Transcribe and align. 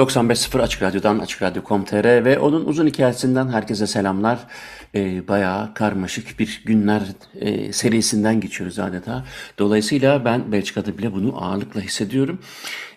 95.0 0.00 0.62
Açık 0.62 0.82
Radyo'dan 0.82 1.18
Açık 1.18 1.42
Radyo.com.tr 1.42 2.24
ve 2.24 2.38
onun 2.38 2.64
uzun 2.64 2.86
hikayesinden 2.86 3.48
herkese 3.48 3.86
selamlar. 3.86 4.38
Ee, 4.94 5.28
bayağı 5.28 5.74
karmaşık 5.74 6.38
bir 6.38 6.62
günler 6.64 7.02
e, 7.34 7.72
serisinden 7.72 8.40
geçiyoruz 8.40 8.78
adeta. 8.78 9.24
Dolayısıyla 9.58 10.24
ben 10.24 10.52
Belçika'da 10.52 10.98
bile 10.98 11.12
bunu 11.12 11.44
ağırlıkla 11.44 11.80
hissediyorum. 11.80 12.38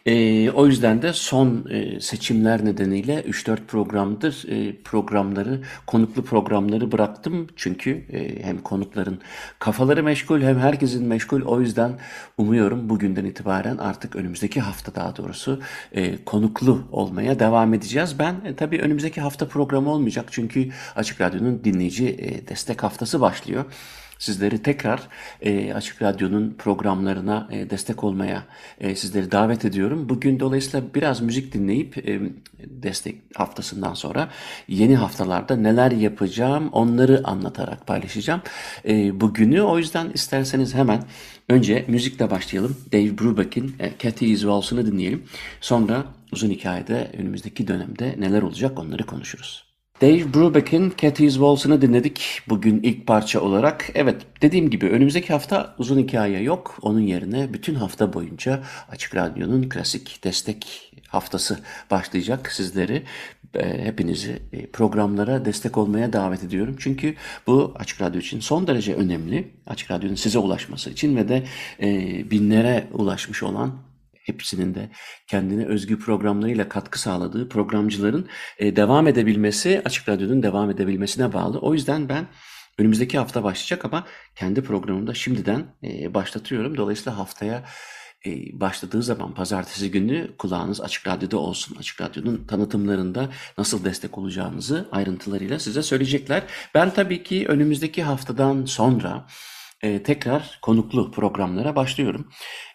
E, 0.06 0.50
o 0.52 0.68
yüzden 0.68 1.02
de 1.02 1.14
son 1.14 1.66
e, 1.70 2.00
seçimler 2.00 2.66
nedeniyle 2.66 3.22
3-4 3.22 3.58
programdır 3.68 4.46
e, 4.50 4.82
programları, 4.84 5.62
konuklu 5.88 6.24
programları 6.24 6.92
bıraktım. 6.92 7.48
Çünkü 7.56 8.06
e, 8.14 8.44
hem 8.44 8.58
konukların 8.58 9.20
kafaları 9.60 10.04
meşgul 10.04 10.42
hem 10.42 10.60
herkesin 10.60 11.08
meşgul. 11.08 11.42
O 11.42 11.62
yüzden 11.62 12.00
umuyorum 12.38 12.90
bugünden 12.90 13.26
itibaren 13.26 13.78
artık 13.78 14.16
önümüzdeki 14.16 14.62
hafta 14.62 14.96
daha 14.96 15.16
doğrusu 15.16 15.62
e, 15.92 16.24
konuklu 16.26 16.84
olmaya 16.92 17.40
devam 17.40 17.74
edeceğiz. 17.74 18.20
Ben 18.20 18.36
e, 18.46 18.56
tabii 18.56 18.80
önümüzdeki 18.80 19.22
hafta 19.22 19.48
programı 19.48 19.90
olmayacak 19.90 20.26
çünkü 20.32 20.70
Açık 20.96 21.22
Radyo'nun 21.22 21.64
dinleyici 21.64 22.08
e, 22.10 22.48
destek 22.48 22.84
haftası 22.84 23.22
başlıyor 23.22 23.66
sizleri 24.24 24.64
tekrar 24.64 25.08
e, 25.42 25.74
Açık 25.74 26.02
Radyo'nun 26.02 26.56
programlarına 26.58 27.48
e, 27.52 27.70
destek 27.70 28.04
olmaya 28.04 28.44
e, 28.80 28.96
sizleri 28.96 29.32
davet 29.32 29.66
ediyorum. 29.66 30.10
Bugün 30.10 30.40
dolayısıyla 30.40 30.86
biraz 30.96 31.22
müzik 31.22 31.54
dinleyip 31.54 31.98
e, 31.98 32.20
destek 32.60 33.16
haftasından 33.36 33.94
sonra 33.94 34.30
yeni 34.68 34.96
haftalarda 34.96 35.56
neler 35.56 35.92
yapacağım 35.92 36.70
onları 36.72 37.22
anlatarak 37.24 37.88
paylaşacağım. 37.88 38.42
E, 38.88 39.22
bugünü 39.22 39.62
o 39.62 39.78
yüzden 39.78 40.10
isterseniz 40.10 40.76
hemen 40.76 41.04
önce 41.50 41.86
müzikle 41.88 42.32
başlayalım. 42.32 42.78
Dave 42.94 43.18
Brubeck'in 43.18 43.76
e, 43.80 43.92
Cathy 44.00 44.36
Waltz'ını 44.36 44.86
dinleyelim. 44.86 45.24
Sonra 45.62 46.06
uzun 46.32 46.50
hikayede 46.50 47.12
önümüzdeki 47.18 47.68
dönemde 47.68 48.16
neler 48.20 48.42
olacak 48.42 48.80
onları 48.80 49.06
konuşuruz. 49.06 49.73
Dave 50.02 50.34
Brubeck'in 50.34 50.94
Cathy's 50.98 51.34
Waltz'ını 51.34 51.82
dinledik 51.82 52.42
bugün 52.50 52.80
ilk 52.84 53.08
parça 53.08 53.42
olarak. 53.42 53.90
Evet 53.96 54.22
dediğim 54.42 54.70
gibi 54.70 54.90
önümüzdeki 54.90 55.34
hafta 55.34 55.76
uzun 55.78 56.00
hikaye 56.00 56.42
yok. 56.42 56.78
Onun 56.82 57.00
yerine 57.00 57.54
bütün 57.54 57.76
hafta 57.76 58.14
boyunca 58.14 58.64
Açık 58.90 59.16
Radyo'nun 59.16 59.70
klasik 59.70 60.24
destek 60.24 60.92
haftası 61.08 61.60
başlayacak. 61.92 62.52
Sizleri 62.52 63.04
e, 63.56 63.86
hepinizi 63.86 64.40
e, 64.54 64.66
programlara 64.66 65.46
destek 65.46 65.78
olmaya 65.78 66.14
davet 66.14 66.44
ediyorum. 66.44 66.76
Çünkü 66.80 67.16
bu 67.48 67.74
Açık 67.80 68.02
Radyo 68.02 68.20
için 68.20 68.40
son 68.40 68.68
derece 68.68 68.96
önemli. 68.96 69.52
Açık 69.68 69.92
Radyo'nun 69.92 70.16
size 70.16 70.40
ulaşması 70.40 70.90
için 70.90 71.16
ve 71.16 71.28
de 71.28 71.44
e, 71.82 72.32
binlere 72.32 72.88
ulaşmış 72.94 73.44
olan 73.44 73.74
hepsinin 74.24 74.76
de 74.76 74.90
kendine 75.28 75.66
özgü 75.66 76.00
programlarıyla 76.00 76.70
katkı 76.70 77.00
sağladığı 77.00 77.50
programcıların 77.50 78.28
e, 78.58 78.76
devam 78.76 79.08
edebilmesi 79.08 79.82
Açık 79.86 80.10
Radyo'nun 80.10 80.44
devam 80.44 80.70
edebilmesine 80.70 81.34
bağlı. 81.34 81.60
O 81.60 81.74
yüzden 81.74 82.10
ben 82.10 82.28
önümüzdeki 82.78 83.18
hafta 83.18 83.44
başlayacak 83.44 83.86
ama 83.86 84.08
kendi 84.36 84.64
programımda 84.64 85.14
şimdiden 85.14 85.66
e, 85.84 86.14
başlatıyorum. 86.14 86.78
Dolayısıyla 86.78 87.18
haftaya 87.18 87.64
e, 88.26 88.60
başladığı 88.60 89.04
zaman 89.04 89.34
pazartesi 89.34 89.92
günü 89.92 90.38
kulağınız 90.38 90.82
Açık 90.82 91.08
Radyo'da 91.08 91.38
olsun. 91.38 91.76
Açık 91.80 92.02
Radyo'nun 92.02 92.46
tanıtımlarında 92.48 93.30
nasıl 93.58 93.86
destek 93.86 94.18
olacağınızı 94.18 94.90
ayrıntılarıyla 94.92 95.60
size 95.60 95.84
söyleyecekler. 95.84 96.44
Ben 96.74 96.94
tabii 96.94 97.24
ki 97.24 97.46
önümüzdeki 97.48 98.04
haftadan 98.04 98.66
sonra 98.66 99.28
e, 99.82 100.04
tekrar 100.04 100.60
konuklu 100.62 101.12
programlara 101.12 101.76
başlıyorum. 101.76 102.30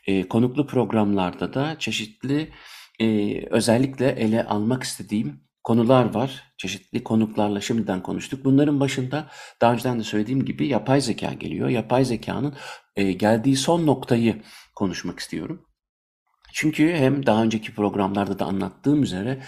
E, 0.08 0.28
konuklu 0.28 0.66
programlarda 0.66 1.54
da 1.54 1.78
çeşitli 1.78 2.52
e, 3.00 3.38
özellikle 3.50 4.08
ele 4.08 4.44
almak 4.44 4.82
istediğim 4.82 5.41
konular 5.64 6.14
var. 6.14 6.42
Çeşitli 6.56 7.04
konuklarla 7.04 7.60
şimdiden 7.60 8.02
konuştuk. 8.02 8.44
Bunların 8.44 8.80
başında 8.80 9.30
daha 9.60 9.72
önceden 9.72 9.98
de 9.98 10.04
söylediğim 10.04 10.44
gibi 10.44 10.66
yapay 10.66 11.00
zeka 11.00 11.32
geliyor. 11.32 11.69
Yapay 11.69 12.04
zekanın 12.04 12.54
e, 12.96 13.12
geldiği 13.12 13.56
son 13.56 13.86
noktayı 13.86 14.42
konuşmak 14.74 15.19
istiyorum. 15.19 15.67
Çünkü 16.60 16.92
hem 16.92 17.26
daha 17.26 17.42
önceki 17.42 17.74
programlarda 17.74 18.38
da 18.38 18.44
anlattığım 18.44 19.02
üzere 19.02 19.38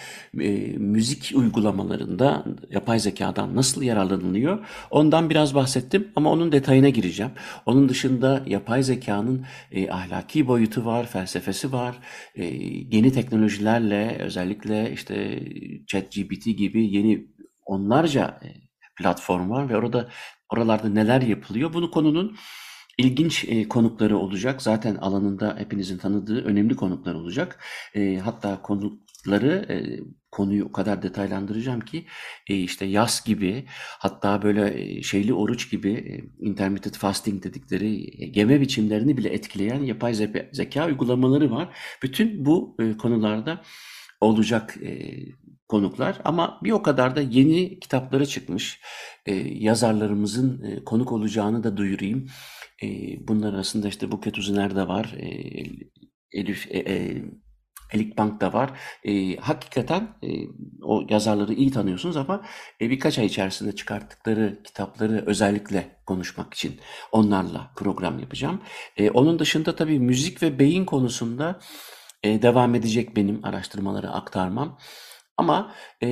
e, 0.41 0.51
müzik 0.79 1.33
uygulamalarında 1.35 2.45
yapay 2.71 2.99
zekadan 2.99 3.57
nasıl 3.57 3.83
yararlanılıyor 3.83 4.67
ondan 4.91 5.31
biraz 5.31 5.55
bahsettim 5.55 6.13
ama 6.17 6.31
onun 6.33 6.53
detayına 6.53 6.89
gireceğim. 6.89 7.33
Onun 7.67 7.89
dışında 7.89 8.43
yapay 8.47 8.83
zekanın 8.83 9.47
e, 9.73 9.91
ahlaki 9.91 10.47
boyutu 10.47 10.85
var, 10.85 11.07
felsefesi 11.07 11.73
var. 11.73 11.99
E, 12.35 12.45
yeni 12.91 13.13
teknolojilerle 13.13 14.17
özellikle 14.21 14.93
işte 14.93 15.43
ChatGPT 15.87 16.45
gibi 16.45 16.95
yeni 16.97 17.27
onlarca 17.67 18.41
e, 18.45 18.49
platform 18.97 19.51
var 19.51 19.69
ve 19.69 19.77
orada 19.77 20.09
oralarda 20.53 20.89
neler 20.89 21.23
yapılıyor 21.23 21.73
bunu 21.73 21.91
konunun 21.91 22.37
ilginç 22.99 23.45
e, 23.49 23.69
konukları 23.69 24.19
olacak. 24.19 24.63
Zaten 24.63 24.95
alanında 24.97 25.57
hepinizin 25.59 25.99
tanıdığı 25.99 26.45
önemli 26.45 26.77
konuklar 26.77 27.15
olacak. 27.15 27.65
E, 27.95 28.17
hatta 28.17 28.63
konukları 28.63 29.67
e, 29.71 29.77
konuyu 30.31 30.65
o 30.65 30.73
kadar 30.73 31.03
detaylandıracağım 31.03 31.81
ki 31.81 32.07
e, 32.49 32.55
işte 32.55 32.85
yaz 32.85 33.25
gibi 33.25 33.65
hatta 33.99 34.43
böyle 34.43 34.83
e, 34.83 35.03
şeyli 35.03 35.35
oruç 35.35 35.71
gibi 35.71 35.93
e, 35.93 36.47
intermittent 36.47 36.99
fasting 36.99 37.45
dedikleri 37.45 38.05
e, 38.23 38.33
yeme 38.41 38.61
biçimlerini 38.61 39.17
bile 39.17 39.29
etkileyen 39.29 39.83
yapay 39.83 40.15
zeka, 40.15 40.47
zeka 40.53 40.87
uygulamaları 40.87 41.51
var. 41.51 41.77
Bütün 42.03 42.45
bu 42.45 42.77
e, 42.81 42.97
konularda 42.97 43.63
olacak 44.21 44.77
e, 44.83 45.11
konuklar 45.69 46.21
ama 46.25 46.61
bir 46.63 46.73
o 46.73 46.83
kadar 46.83 47.17
da 47.17 47.21
yeni 47.21 47.81
kitapları 47.81 48.27
çıkmış. 48.27 48.81
E, 49.31 49.35
yazarlarımızın 49.65 50.63
e, 50.63 50.85
konuk 50.85 51.13
olacağını 51.13 51.65
da 51.65 51.77
duyurayım. 51.77 52.27
E, 52.83 52.89
bunlar 53.29 53.55
arasında 53.55 53.89
işte 53.89 54.13
Buket 54.13 54.39
Uzuner 54.39 54.77
de 54.77 54.89
var. 54.89 55.15
E, 55.19 55.29
Elif 56.33 56.67
e, 56.71 56.79
e, 56.79 57.23
Elik 57.93 58.19
Bank 58.19 58.41
da 58.41 58.53
var. 58.53 58.71
E, 59.05 59.37
hakikaten 59.37 60.09
e, 60.23 60.29
o 60.83 61.03
yazarları 61.09 61.55
iyi 61.55 61.71
tanıyorsunuz 61.71 62.17
ama 62.17 62.43
e, 62.81 62.91
birkaç 62.91 63.19
ay 63.19 63.27
içerisinde 63.27 63.75
çıkarttıkları 63.75 64.63
kitapları 64.65 65.25
özellikle 65.27 65.97
konuşmak 66.07 66.55
için 66.55 66.81
onlarla 67.13 67.71
program 67.77 68.19
yapacağım. 68.19 68.61
E, 68.97 69.11
onun 69.11 69.39
dışında 69.39 69.77
tabii 69.77 69.99
müzik 69.99 70.43
ve 70.43 70.59
beyin 70.59 70.85
konusunda 70.85 71.61
e, 72.23 72.43
devam 72.43 72.75
edecek 72.75 73.17
benim 73.17 73.45
araştırmaları 73.45 74.11
aktarmam. 74.11 74.79
Ama 75.41 75.73
e, 76.03 76.09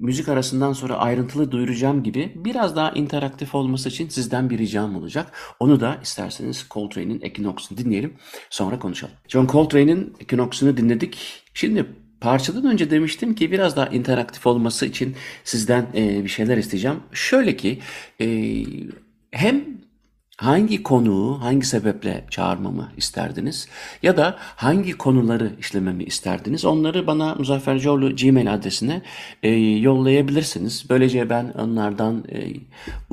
müzik 0.00 0.28
arasından 0.28 0.72
sonra 0.72 0.96
ayrıntılı 0.96 1.52
duyuracağım 1.52 2.02
gibi 2.02 2.32
biraz 2.36 2.76
daha 2.76 2.90
interaktif 2.90 3.54
olması 3.54 3.88
için 3.88 4.08
sizden 4.08 4.50
bir 4.50 4.58
ricam 4.58 4.96
olacak. 4.96 5.32
Onu 5.60 5.80
da 5.80 5.98
isterseniz 6.02 6.66
Coltrane'in 6.70 7.20
Equinox'unu 7.20 7.78
dinleyelim. 7.78 8.14
Sonra 8.50 8.78
konuşalım. 8.78 9.14
John 9.28 9.46
Coltrane'in 9.46 10.14
Equinox'unu 10.20 10.76
dinledik. 10.76 11.42
Şimdi 11.54 11.86
parçadan 12.20 12.64
önce 12.64 12.90
demiştim 12.90 13.34
ki 13.34 13.52
biraz 13.52 13.76
daha 13.76 13.86
interaktif 13.86 14.46
olması 14.46 14.86
için 14.86 15.16
sizden 15.44 15.86
e, 15.94 16.24
bir 16.24 16.28
şeyler 16.28 16.56
isteyeceğim. 16.56 17.00
Şöyle 17.12 17.56
ki 17.56 17.78
e, 18.20 18.26
hem 19.30 19.64
hangi 20.38 20.82
konuğu 20.82 21.42
hangi 21.42 21.66
sebeple 21.66 22.24
çağırmamı 22.30 22.92
isterdiniz 22.96 23.68
ya 24.02 24.16
da 24.16 24.36
hangi 24.40 24.92
konuları 24.92 25.52
işlememi 25.60 26.04
isterdiniz 26.04 26.64
onları 26.64 27.06
bana 27.06 27.34
Muzaffer 27.34 27.76
Gmail 28.10 28.54
adresine 28.54 29.02
e, 29.42 29.50
yollayabilirsiniz. 29.56 30.84
Böylece 30.90 31.30
ben 31.30 31.52
onlardan 31.58 32.24
e, 32.32 32.52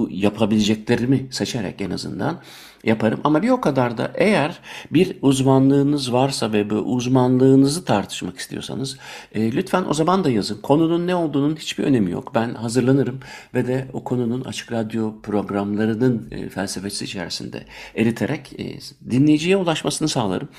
yapabileceklerimi 0.10 1.27
seçerek 1.31 1.81
en 1.81 1.92
azından 1.92 2.42
yaparım. 2.86 3.20
Ama 3.24 3.42
bir 3.42 3.50
o 3.50 3.62
kadar 3.62 3.98
da 3.98 4.12
eğer 4.16 4.60
bir 4.92 5.18
uzmanlığınız 5.22 6.14
varsa 6.14 6.54
ve 6.54 6.70
bu 6.70 6.76
uzmanlığınızı 6.76 7.86
tartışmak 7.86 8.38
istiyorsanız 8.38 8.98
e, 9.34 9.52
lütfen 9.52 9.86
o 9.90 9.94
zaman 9.94 10.24
da 10.24 10.30
yazın. 10.30 10.62
Konunun 10.62 11.08
ne 11.08 11.16
olduğunun 11.16 11.56
hiçbir 11.56 11.84
önemi 11.84 12.12
yok. 12.12 12.32
Ben 12.36 12.54
hazırlanırım 12.54 13.20
ve 13.54 13.68
de 13.68 13.88
o 13.94 14.04
konunun 14.04 14.42
açık 14.42 14.72
radyo 14.72 15.22
programlarının 15.22 16.28
e, 16.32 16.50
felsefesi 16.50 17.06
içerisinde 17.06 17.64
eriterek 17.96 18.60
e, 18.60 18.80
dinleyiciye 19.12 19.58
ulaşmasını 19.58 20.08
sağlarım. 20.08 20.50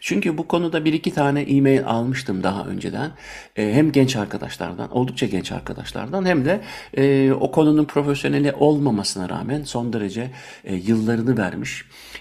Çünkü 0.00 0.38
bu 0.38 0.48
konuda 0.48 0.84
bir 0.84 0.92
iki 0.92 1.14
tane 1.14 1.42
e-mail 1.42 1.86
almıştım 1.86 2.42
daha 2.42 2.64
önceden. 2.64 3.10
E, 3.56 3.72
hem 3.74 3.92
genç 3.92 4.16
arkadaşlardan, 4.16 4.96
oldukça 4.96 5.26
genç 5.26 5.52
arkadaşlardan 5.52 6.24
hem 6.24 6.44
de 6.44 6.60
e, 6.96 7.32
o 7.32 7.50
konunun 7.50 7.84
profesyoneli 7.84 8.52
olmamasına 8.52 9.28
rağmen 9.28 9.62
son 9.62 9.92
derece 9.92 10.30
e, 10.64 10.74
yıllarını 10.74 11.38
vermiş 11.38 11.71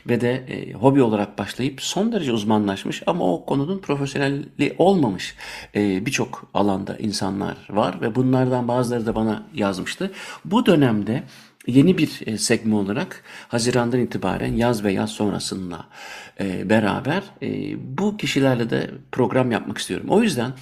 ve 0.07 0.21
de 0.21 0.31
e, 0.33 0.73
hobi 0.73 1.01
olarak 1.01 1.37
başlayıp 1.37 1.81
son 1.81 2.11
derece 2.11 2.31
uzmanlaşmış 2.31 3.03
ama 3.05 3.33
o 3.33 3.45
konunun 3.45 3.79
profesyonelliği 3.79 4.75
olmamış 4.77 5.35
e, 5.75 6.05
birçok 6.05 6.49
alanda 6.53 6.97
insanlar 6.97 7.57
var 7.69 8.01
ve 8.01 8.15
bunlardan 8.15 8.67
bazıları 8.67 9.05
da 9.05 9.15
bana 9.15 9.47
yazmıştı. 9.53 10.11
Bu 10.45 10.65
dönemde 10.65 11.23
yeni 11.67 11.97
bir 11.97 12.21
e, 12.25 12.37
segme 12.37 12.75
olarak 12.75 13.23
Haziran'dan 13.47 13.99
itibaren 13.99 14.53
yaz 14.53 14.83
ve 14.83 14.93
yaz 14.93 15.09
sonrasında 15.09 15.85
e, 16.39 16.69
beraber 16.69 17.23
e, 17.41 17.47
bu 17.97 18.17
kişilerle 18.17 18.69
de 18.69 18.91
program 19.11 19.51
yapmak 19.51 19.77
istiyorum. 19.77 20.07
O 20.09 20.21
yüzden 20.21 20.53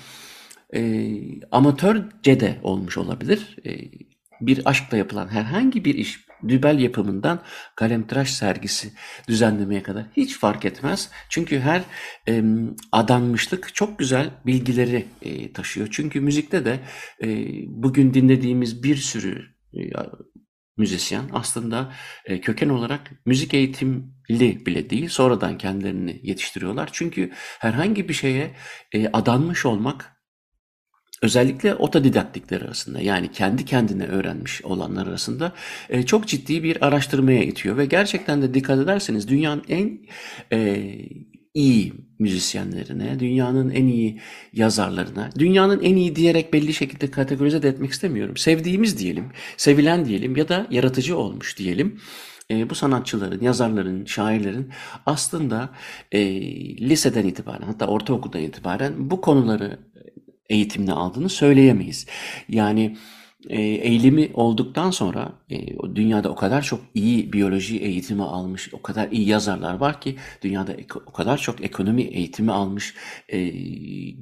amatörce 1.52 2.40
de 2.40 2.60
olmuş 2.64 2.98
olabilir. 2.98 3.56
Bir 4.42 4.62
aşkla 4.66 4.98
yapılan 4.98 5.28
herhangi 5.28 5.86
bir 5.86 5.96
iş, 5.96 6.26
dübel 6.48 6.80
yapımından 6.80 7.42
kalemtıraş 7.76 8.34
sergisi 8.34 8.94
düzenlemeye 9.28 9.84
kadar 9.84 10.06
hiç 10.18 10.38
fark 10.38 10.66
etmez. 10.66 11.10
Çünkü 11.30 11.60
her 11.60 11.82
e, 12.28 12.44
adanmışlık 12.92 13.76
çok 13.76 14.00
güzel 14.00 14.30
bilgileri 14.46 15.06
e, 15.22 15.54
taşıyor. 15.54 15.88
Çünkü 15.92 16.22
müzikte 16.22 16.66
de 16.66 16.80
e, 17.24 17.48
bugün 17.68 18.14
dinlediğimiz 18.14 18.84
bir 18.84 18.96
sürü 18.96 19.46
e, 19.74 19.80
müzisyen 20.78 21.30
aslında 21.34 21.94
e, 22.26 22.42
köken 22.42 22.70
olarak 22.70 23.12
müzik 23.26 23.54
eğitimli 23.54 24.66
bile 24.66 24.90
değil. 24.90 25.10
Sonradan 25.10 25.58
kendilerini 25.58 26.20
yetiştiriyorlar. 26.24 26.90
Çünkü 26.92 27.32
herhangi 27.60 28.10
bir 28.10 28.14
şeye 28.14 28.56
e, 28.94 29.08
adanmış 29.08 29.66
olmak 29.66 30.19
özellikle 31.22 31.76
otodidaktikler 31.76 32.62
arasında 32.62 33.02
yani 33.02 33.32
kendi 33.32 33.66
kendine 33.66 34.06
öğrenmiş 34.06 34.62
olanlar 34.66 35.08
arasında 35.08 35.54
e, 35.90 36.06
çok 36.06 36.28
ciddi 36.28 36.64
bir 36.64 36.86
araştırmaya 36.86 37.44
itiyor 37.44 37.78
ve 37.78 37.86
gerçekten 37.86 38.42
de 38.42 38.54
dikkat 38.54 38.80
ederseniz 38.80 39.28
dünyanın 39.28 39.64
en 39.70 40.00
e, 40.54 40.92
iyi 41.54 41.94
müzisyenlerine, 42.20 43.20
dünyanın 43.20 43.70
en 43.70 43.88
iyi 43.88 44.20
yazarlarına, 44.54 45.30
dünyanın 45.40 45.82
en 45.82 45.96
iyi 45.96 46.16
diyerek 46.16 46.54
belli 46.54 46.74
şekilde 46.74 47.12
kategorize 47.12 47.62
de 47.62 47.70
etmek 47.70 47.92
istemiyorum. 47.92 48.38
Sevdiğimiz 48.38 49.00
diyelim, 49.00 49.32
sevilen 49.58 50.06
diyelim 50.06 50.36
ya 50.36 50.50
da 50.50 50.68
yaratıcı 50.72 51.18
olmuş 51.18 51.58
diyelim. 51.58 52.00
E, 52.52 52.70
bu 52.70 52.76
sanatçıların, 52.76 53.42
yazarların, 53.42 54.06
şairlerin 54.06 54.70
aslında 55.06 55.70
e, 56.12 56.42
liseden 56.90 57.26
itibaren 57.26 57.66
hatta 57.66 57.88
ortaokuldan 57.88 58.42
itibaren 58.42 59.10
bu 59.10 59.22
konuları 59.22 59.80
eğitimini 60.50 60.94
aldığını 60.94 61.30
söyleyemeyiz. 61.30 62.06
Yani 62.50 62.96
e, 63.50 63.62
eğilimi 63.62 64.30
olduktan 64.34 64.92
sonra 64.92 65.32
e, 65.50 65.58
dünyada 65.96 66.30
o 66.30 66.36
kadar 66.36 66.62
çok 66.62 66.80
iyi 66.94 67.34
biyoloji 67.34 67.80
eğitimi 67.80 68.24
almış, 68.24 68.74
o 68.74 68.82
kadar 68.82 69.12
iyi 69.12 69.28
yazarlar 69.28 69.74
var 69.74 70.02
ki 70.02 70.16
dünyada 70.44 70.76
o 71.06 71.12
kadar 71.12 71.38
çok 71.38 71.64
ekonomi 71.64 72.02
eğitimi 72.02 72.52
almış 72.52 72.96
e, 73.30 73.48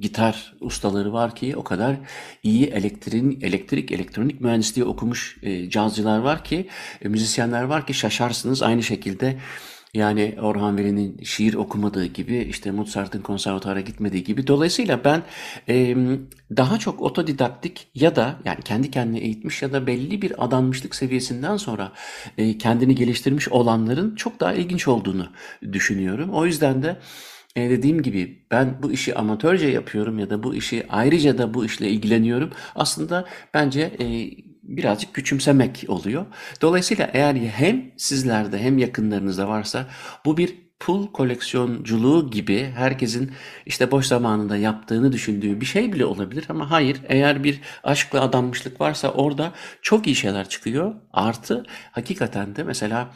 gitar 0.00 0.54
ustaları 0.60 1.12
var 1.12 1.34
ki 1.34 1.56
o 1.56 1.64
kadar 1.64 1.96
iyi 2.42 2.66
elektrik, 2.66 3.44
elektrik 3.44 3.92
elektronik 3.92 4.40
mühendisliği 4.40 4.86
okumuş 4.86 5.38
e, 5.42 5.70
cazcılar 5.70 6.18
var 6.18 6.44
ki 6.44 6.68
e, 7.02 7.08
müzisyenler 7.08 7.62
var 7.62 7.86
ki 7.86 7.94
şaşarsınız 7.94 8.62
aynı 8.62 8.82
şekilde 8.82 9.38
yani 9.94 10.36
Orhan 10.42 10.78
Veli'nin 10.78 11.22
şiir 11.24 11.54
okumadığı 11.54 12.06
gibi 12.06 12.36
işte 12.36 12.70
Mozart'ın 12.70 13.20
konservatuara 13.20 13.80
gitmediği 13.80 14.24
gibi. 14.24 14.46
Dolayısıyla 14.46 15.04
ben 15.04 15.22
e, 15.68 15.96
daha 16.56 16.78
çok 16.78 17.02
otodidaktik 17.02 17.88
ya 17.94 18.16
da 18.16 18.36
yani 18.44 18.62
kendi 18.62 18.90
kendine 18.90 19.18
eğitmiş 19.18 19.62
ya 19.62 19.72
da 19.72 19.86
belli 19.86 20.22
bir 20.22 20.44
adanmışlık 20.44 20.94
seviyesinden 20.94 21.56
sonra 21.56 21.92
e, 22.38 22.58
kendini 22.58 22.94
geliştirmiş 22.94 23.48
olanların 23.48 24.14
çok 24.14 24.40
daha 24.40 24.54
ilginç 24.54 24.88
olduğunu 24.88 25.28
düşünüyorum. 25.72 26.30
O 26.30 26.46
yüzden 26.46 26.82
de 26.82 26.96
e, 27.56 27.70
dediğim 27.70 28.02
gibi 28.02 28.46
ben 28.50 28.82
bu 28.82 28.92
işi 28.92 29.14
amatörce 29.14 29.68
yapıyorum 29.68 30.18
ya 30.18 30.30
da 30.30 30.42
bu 30.42 30.54
işi 30.54 30.86
ayrıca 30.88 31.38
da 31.38 31.54
bu 31.54 31.64
işle 31.64 31.88
ilgileniyorum. 31.88 32.50
Aslında 32.74 33.24
bence 33.54 33.80
e, 34.00 34.30
birazcık 34.68 35.14
küçümsemek 35.14 35.84
oluyor. 35.88 36.26
Dolayısıyla 36.62 37.10
eğer 37.12 37.34
hem 37.34 37.90
sizlerde 37.96 38.58
hem 38.58 38.78
yakınlarınızda 38.78 39.48
varsa 39.48 39.86
bu 40.24 40.36
bir 40.36 40.68
pul 40.80 41.12
koleksiyonculuğu 41.12 42.30
gibi 42.30 42.72
herkesin 42.76 43.32
işte 43.66 43.90
boş 43.90 44.06
zamanında 44.06 44.56
yaptığını 44.56 45.12
düşündüğü 45.12 45.60
bir 45.60 45.66
şey 45.66 45.92
bile 45.92 46.04
olabilir 46.04 46.46
ama 46.48 46.70
hayır 46.70 47.00
eğer 47.08 47.44
bir 47.44 47.60
aşkla 47.84 48.20
adanmışlık 48.20 48.80
varsa 48.80 49.12
orada 49.12 49.52
çok 49.82 50.06
iyi 50.06 50.16
şeyler 50.16 50.48
çıkıyor. 50.48 50.94
Artı 51.12 51.64
hakikaten 51.92 52.56
de 52.56 52.62
mesela 52.62 53.10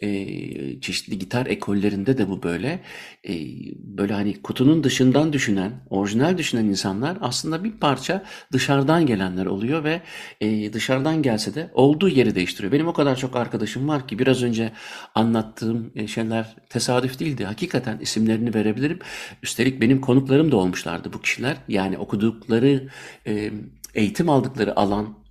e, 0.00 0.80
çeşitli 0.80 1.18
gitar 1.18 1.46
ekollerinde 1.46 2.18
de 2.18 2.28
bu 2.28 2.42
böyle. 2.42 2.80
E, 3.28 3.34
böyle 3.76 4.12
hani 4.12 4.42
kutunun 4.42 4.84
dışından 4.84 5.32
düşünen, 5.32 5.72
orijinal 5.90 6.38
düşünen 6.38 6.64
insanlar 6.64 7.18
aslında 7.20 7.64
bir 7.64 7.72
parça 7.72 8.24
dışarıdan 8.52 9.06
gelenler 9.06 9.46
oluyor 9.46 9.84
ve 9.84 10.02
e, 10.40 10.72
dışarıdan 10.72 11.22
gelse 11.22 11.54
de 11.54 11.70
olduğu 11.74 12.08
yeri 12.08 12.34
değiştiriyor. 12.34 12.72
Benim 12.72 12.88
o 12.88 12.92
kadar 12.92 13.16
çok 13.16 13.36
arkadaşım 13.36 13.88
var 13.88 14.08
ki 14.08 14.18
biraz 14.18 14.42
önce 14.42 14.72
anlattığım 15.14 15.92
şeyler 16.08 16.56
tesadüf 16.68 17.20
değildi. 17.20 17.44
Hakikaten 17.44 17.98
isimlerini 17.98 18.54
verebilirim. 18.54 18.98
Üstelik 19.42 19.80
benim 19.80 20.00
konuklarım 20.00 20.52
da 20.52 20.56
olmuşlardı 20.56 21.12
bu 21.12 21.20
kişiler. 21.20 21.56
Yani 21.68 21.98
okudukları, 21.98 22.88
e, 23.26 23.50
eğitim 23.94 24.28
aldıkları 24.28 24.76
alan 24.76 25.27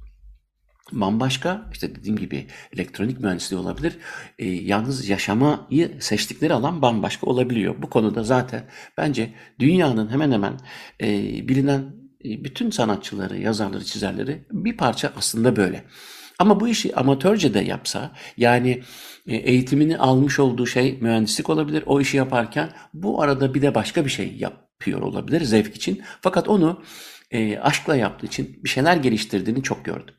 bambaşka 0.92 1.70
işte 1.74 1.96
dediğim 1.96 2.18
gibi 2.18 2.48
elektronik 2.74 3.20
mühendisliği 3.20 3.62
olabilir. 3.62 3.98
E, 4.40 4.46
yalnız 4.50 5.10
yaşamayı 5.10 5.92
seçtikleri 6.00 6.54
alan 6.54 6.82
bambaşka 6.82 7.28
olabiliyor. 7.28 7.76
Bu 7.82 7.90
konuda 7.90 8.24
zaten 8.24 8.64
bence 8.98 9.34
dünyanın 9.60 10.10
hemen 10.10 10.32
hemen 10.32 10.60
e, 11.02 11.08
bilinen 11.48 11.80
e, 12.26 12.44
bütün 12.44 12.70
sanatçıları, 12.70 13.38
yazarları, 13.38 13.86
çizerleri 13.86 14.46
bir 14.52 14.78
parça 14.78 15.14
aslında 15.18 15.56
böyle. 15.56 15.84
Ama 16.40 16.60
bu 16.60 16.68
işi 16.68 16.96
amatörce 16.96 17.54
de 17.54 17.60
yapsa 17.60 18.12
yani 18.38 18.84
e, 19.28 19.36
eğitimini 19.36 19.98
almış 19.98 20.40
olduğu 20.40 20.68
şey 20.68 20.98
mühendislik 21.02 21.50
olabilir. 21.50 21.84
O 21.86 22.02
işi 22.02 22.18
yaparken 22.18 22.70
bu 22.94 23.22
arada 23.22 23.54
bir 23.54 23.62
de 23.62 23.76
başka 23.76 24.06
bir 24.06 24.10
şey 24.10 24.36
yapıyor 24.38 25.02
olabilir 25.02 25.42
zevk 25.42 25.76
için. 25.76 26.02
Fakat 26.22 26.50
onu 26.50 26.84
e, 27.32 27.60
aşkla 27.60 27.96
yaptığı 27.96 28.26
için 28.26 28.60
bir 28.64 28.70
şeyler 28.70 28.98
geliştirdiğini 28.98 29.64
çok 29.64 29.86
gördüm. 29.86 30.16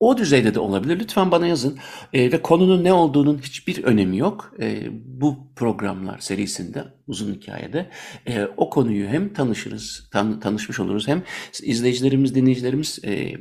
O 0.00 0.18
düzeyde 0.18 0.54
de 0.54 0.60
olabilir. 0.60 1.00
Lütfen 1.00 1.30
bana 1.30 1.46
yazın. 1.46 1.78
E, 2.12 2.32
ve 2.32 2.42
konunun 2.42 2.84
ne 2.84 2.92
olduğunun 2.92 3.38
hiçbir 3.38 3.84
önemi 3.84 4.18
yok. 4.18 4.54
E, 4.60 4.88
bu 4.92 5.36
programlar 5.56 6.18
serisinde, 6.18 6.84
uzun 7.06 7.34
hikayede 7.34 7.90
e, 8.26 8.44
o 8.56 8.70
konuyu 8.70 9.08
hem 9.08 9.32
tanışırız, 9.32 10.08
tan 10.12 10.40
tanışmış 10.40 10.80
oluruz 10.80 11.08
hem 11.08 11.22
izleyicilerimiz, 11.62 12.34
dinleyicilerimiz 12.34 12.98
e, 13.04 13.32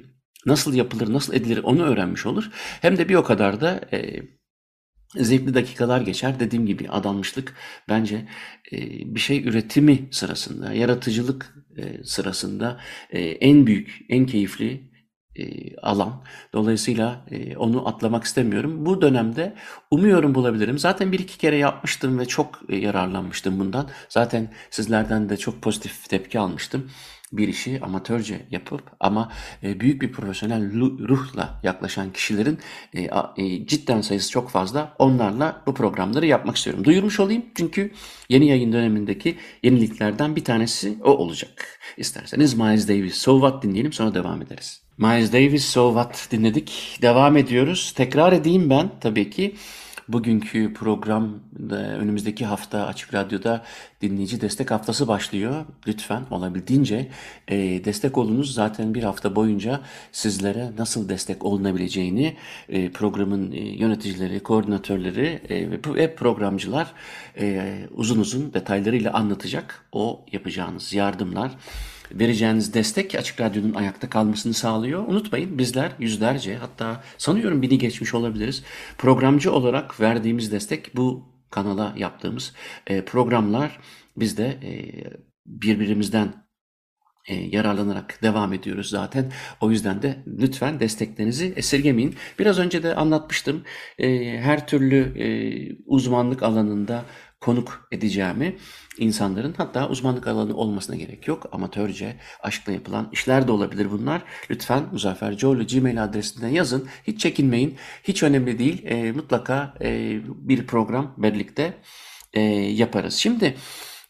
nasıl 0.45 0.73
yapılır, 0.73 1.13
nasıl 1.13 1.33
edilir 1.33 1.59
onu 1.63 1.83
öğrenmiş 1.83 2.25
olur. 2.25 2.49
Hem 2.81 2.97
de 2.97 3.09
bir 3.09 3.15
o 3.15 3.23
kadar 3.23 3.61
da 3.61 3.81
e, 3.93 4.19
zevkli 5.15 5.53
dakikalar 5.53 6.01
geçer. 6.01 6.39
Dediğim 6.39 6.65
gibi 6.65 6.89
adanmışlık 6.89 7.53
bence 7.89 8.27
e, 8.71 8.77
bir 9.15 9.19
şey 9.19 9.47
üretimi 9.47 10.07
sırasında, 10.11 10.73
yaratıcılık 10.73 11.55
e, 11.77 12.03
sırasında 12.03 12.81
e, 13.09 13.19
en 13.19 13.67
büyük, 13.67 14.05
en 14.09 14.25
keyifli 14.25 14.97
alan. 15.82 16.24
Dolayısıyla 16.53 17.25
e, 17.32 17.58
onu 17.58 17.88
atlamak 17.88 18.24
istemiyorum. 18.24 18.86
Bu 18.86 19.01
dönemde 19.01 19.56
umuyorum 19.91 20.36
bulabilirim. 20.36 20.79
Zaten 20.79 21.12
bir 21.12 21.20
iki 21.20 21.38
kere 21.38 21.58
yapmıştım 21.58 22.20
ve 22.20 22.25
çok 22.25 22.60
e, 22.70 22.75
yararlanmıştım 22.75 23.60
bundan. 23.60 23.89
Zaten 24.10 24.53
sizlerden 24.70 25.29
de 25.29 25.38
çok 25.38 25.62
pozitif 25.62 26.10
tepki 26.10 26.39
almıştım. 26.39 26.89
Bir 27.32 27.48
işi 27.48 27.82
amatörce 27.82 28.48
yapıp 28.51 28.82
ama 29.00 29.32
büyük 29.63 30.01
bir 30.01 30.12
profesyonel 30.12 30.74
ruhla 31.08 31.60
yaklaşan 31.63 32.13
kişilerin 32.13 32.60
cidden 33.65 34.01
sayısı 34.01 34.32
çok 34.32 34.50
fazla. 34.50 34.96
Onlarla 35.00 35.63
bu 35.65 35.74
programları 35.74 36.25
yapmak 36.25 36.56
istiyorum. 36.56 36.84
Duyurmuş 36.84 37.20
olayım 37.20 37.46
çünkü 37.56 37.91
yeni 38.29 38.48
yayın 38.48 38.74
dönemindeki 38.74 39.38
yeniliklerden 39.63 40.36
bir 40.36 40.44
tanesi 40.44 40.98
o 41.03 41.10
olacak. 41.10 41.79
İsterseniz 41.98 42.53
Miles 42.53 42.88
Davis 42.88 43.15
So 43.15 43.39
What 43.39 43.63
dinleyelim 43.63 43.94
sonra 43.94 44.13
devam 44.13 44.41
ederiz. 44.41 44.87
Miles 44.98 45.34
Davis 45.34 45.66
So 45.66 45.88
What 45.88 46.32
dinledik. 46.32 46.98
Devam 47.01 47.38
ediyoruz. 47.38 47.94
Tekrar 47.96 48.34
edeyim 48.34 48.70
ben 48.70 48.89
tabii 49.01 49.30
ki. 49.30 49.56
Bugünkü 50.08 50.74
program 50.74 51.39
önümüzdeki 51.70 52.46
hafta 52.46 52.86
Açık 52.86 53.13
Radyo'da 53.13 53.63
dinleyici 54.01 54.42
destek 54.42 54.72
haftası 54.72 55.08
başlıyor. 55.08 55.66
Lütfen 55.88 56.24
olabildiğince 56.32 57.10
e, 57.48 57.58
destek 57.86 58.18
olunuz. 58.18 58.54
Zaten 58.54 58.94
bir 58.94 59.04
hafta 59.04 59.36
boyunca 59.36 59.82
sizlere 60.12 60.72
nasıl 60.77 61.10
destek 61.10 61.46
olunabileceğini 61.46 62.36
e, 62.70 62.92
programın 62.92 63.51
e, 63.51 63.60
yöneticileri, 63.60 64.39
koordinatörleri 64.39 65.42
e, 65.50 65.72
ve 65.96 66.16
programcılar 66.16 66.94
e, 67.39 67.75
uzun 67.92 68.20
uzun 68.20 68.54
detaylarıyla 68.54 69.13
anlatacak. 69.13 69.86
O 69.92 70.25
yapacağınız 70.32 70.94
yardımlar 70.94 71.51
vereceğiniz 72.11 72.73
destek 72.73 73.15
Açık 73.15 73.41
Radyo'nun 73.41 73.73
ayakta 73.73 74.09
kalmasını 74.09 74.53
sağlıyor. 74.53 75.07
Unutmayın 75.07 75.57
bizler 75.57 75.91
yüzlerce 75.99 76.55
hatta 76.55 77.03
sanıyorum 77.17 77.61
bini 77.61 77.77
geçmiş 77.77 78.13
olabiliriz. 78.13 78.63
Programcı 78.97 79.51
olarak 79.51 80.01
verdiğimiz 80.01 80.51
destek 80.51 80.95
bu 80.95 81.37
kanala 81.51 81.93
yaptığımız 81.97 82.53
e, 82.87 83.05
programlar 83.05 83.79
biz 84.17 84.37
de 84.37 84.45
e, 84.45 84.71
birbirimizden 85.45 86.47
e, 87.27 87.35
yararlanarak 87.35 88.19
devam 88.23 88.53
ediyoruz 88.53 88.89
zaten. 88.89 89.31
O 89.61 89.71
yüzden 89.71 90.01
de 90.01 90.17
lütfen 90.27 90.79
desteklerinizi 90.79 91.53
esirgemeyin. 91.55 92.15
Biraz 92.39 92.59
önce 92.59 92.83
de 92.83 92.95
anlatmıştım. 92.95 93.63
E, 93.97 94.37
her 94.39 94.67
türlü 94.67 95.13
uzmanlık 95.85 96.43
alanında 96.43 97.05
konuk 97.41 97.88
edeceğimi 97.91 98.58
insanların 98.98 99.53
hatta 99.58 99.89
uzmanlık 99.89 100.27
alanı 100.27 100.56
olmasına 100.56 100.96
gerek 100.96 101.27
yok. 101.27 101.46
Amatörce 101.51 102.15
aşkla 102.44 102.72
yapılan 102.74 103.10
işler 103.12 103.48
de 103.48 103.51
olabilir 103.51 103.91
bunlar. 103.91 104.24
Lütfen 104.50 104.84
Muzaffer 104.91 105.38
Coğlu 105.38 105.67
Gmail 105.67 106.03
adresinden 106.03 106.50
yazın. 106.50 106.88
Hiç 107.08 107.22
çekinmeyin. 107.22 107.75
Hiç 108.03 108.24
önemli 108.24 108.60
değil. 108.60 108.86
E, 108.86 109.12
mutlaka 109.12 109.74
e, 109.82 110.20
bir 110.25 110.67
program 110.67 111.13
birlikte 111.17 111.74
e, 112.34 112.41
yaparız. 112.41 113.13
Şimdi 113.13 113.56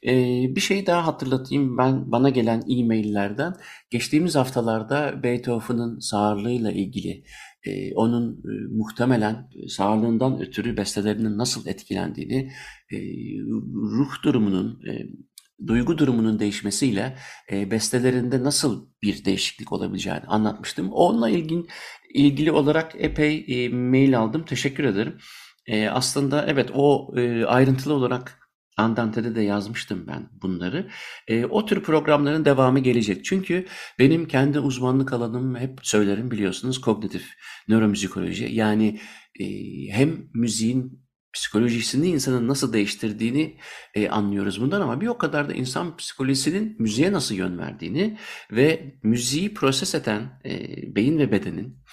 e, 0.07 0.45
bir 0.55 0.61
şey 0.61 0.85
daha 0.87 1.07
hatırlatayım. 1.07 1.77
Ben 1.77 2.11
bana 2.11 2.29
gelen 2.29 2.63
e-maillerden 2.69 3.53
geçtiğimiz 3.89 4.35
haftalarda 4.35 5.23
Beethoven'ın 5.23 5.99
sağırlığıyla 5.99 6.71
ilgili 6.71 7.23
e, 7.63 7.93
onun 7.93 8.33
e, 8.33 8.77
muhtemelen 8.77 9.49
sağlığından 9.67 10.41
ötürü 10.41 10.77
bestelerinin 10.77 11.37
nasıl 11.37 11.67
etkilendiğini, 11.67 12.51
e, 12.93 12.97
ruh 13.73 14.23
durumunun, 14.23 14.81
e, 14.87 14.93
duygu 15.67 15.97
durumunun 15.97 16.39
değişmesiyle 16.39 17.17
e, 17.51 17.71
bestelerinde 17.71 18.43
nasıl 18.43 18.89
bir 19.01 19.25
değişiklik 19.25 19.71
olabileceğini 19.71 20.25
anlatmıştım. 20.27 20.91
Onunla 20.91 21.29
ilgin, 21.29 21.67
ilgili 22.13 22.51
olarak 22.51 22.95
epey 22.97 23.45
e, 23.47 23.69
mail 23.69 24.19
aldım. 24.19 24.45
Teşekkür 24.45 24.83
ederim. 24.83 25.17
E, 25.67 25.89
aslında 25.89 26.45
evet 26.47 26.71
o 26.73 27.13
e, 27.17 27.45
ayrıntılı 27.45 27.93
olarak 27.93 28.46
Andante'de 28.77 29.36
de 29.36 29.41
yazmıştım 29.41 30.05
ben 30.07 30.29
bunları. 30.41 30.89
E, 31.27 31.46
o 31.46 31.65
tür 31.65 31.84
programların 31.84 32.46
devamı 32.46 32.79
gelecek. 32.79 33.25
Çünkü 33.25 33.65
benim 34.00 34.27
kendi 34.27 34.60
uzmanlık 34.60 35.13
alanım 35.13 35.55
hep 35.55 35.79
söylerim 35.84 36.31
biliyorsunuz 36.31 36.81
kognitif 36.81 37.34
nöromüzikoloji. 37.67 38.48
Yani 38.51 39.00
e, 39.39 39.46
hem 39.91 40.29
müziğin 40.34 41.07
psikolojisini 41.34 42.07
insanın 42.07 42.48
nasıl 42.48 42.74
değiştirdiğini 42.74 43.57
e, 43.96 44.10
anlıyoruz 44.10 44.62
bundan 44.62 44.81
ama 44.81 45.01
bir 45.01 45.07
o 45.07 45.17
kadar 45.17 45.50
da 45.50 45.53
insan 45.53 45.98
psikolojisinin 45.98 46.75
müziğe 46.79 47.12
nasıl 47.12 47.36
yön 47.36 47.57
verdiğini 47.57 48.17
ve 48.51 48.96
müziği 49.03 49.53
proses 49.53 49.96
eden 49.96 50.41
e, 50.46 50.55
beyin 50.96 51.17
ve 51.17 51.31
bedenin 51.31 51.84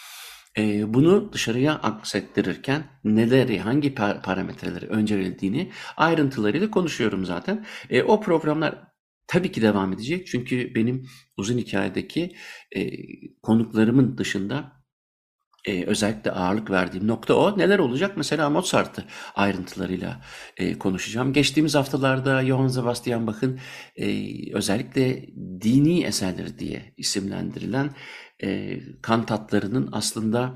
e, 0.58 0.94
bunu 0.94 1.32
dışarıya 1.32 1.74
aksettirirken 1.74 2.84
neleri, 3.04 3.58
hangi 3.58 3.94
parametreleri 3.94 4.86
öncerildiğini 4.86 5.72
ayrıntılarıyla 5.96 6.70
konuşuyorum 6.70 7.24
zaten. 7.24 7.66
E, 7.90 8.02
o 8.02 8.20
programlar 8.20 8.84
tabii 9.26 9.52
ki 9.52 9.62
devam 9.62 9.92
edecek 9.92 10.26
çünkü 10.26 10.74
benim 10.74 11.06
uzun 11.36 11.58
hikayedeki 11.58 12.36
e, 12.76 12.90
konuklarımın 13.42 14.18
dışında 14.18 14.84
e, 15.64 15.84
özellikle 15.84 16.30
ağırlık 16.30 16.70
verdiğim 16.70 17.06
nokta 17.06 17.34
o. 17.34 17.58
Neler 17.58 17.78
olacak? 17.78 18.16
Mesela 18.16 18.50
Mozart'ı 18.50 19.04
ayrıntılarıyla 19.34 20.20
e, 20.56 20.78
konuşacağım. 20.78 21.32
Geçtiğimiz 21.32 21.74
haftalarda 21.74 22.46
Johann 22.46 22.68
Sebastian 22.68 23.26
Bach'ın 23.26 23.60
e, 23.96 24.06
özellikle 24.54 25.26
dini 25.60 26.04
eserleri 26.04 26.58
diye 26.58 26.94
isimlendirilen 26.96 27.90
e, 28.42 28.80
kantatlarının 29.02 29.88
aslında 29.92 30.54